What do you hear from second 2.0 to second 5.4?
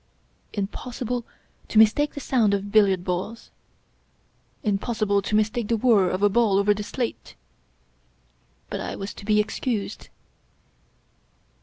the sound of billiard balls! Im possible to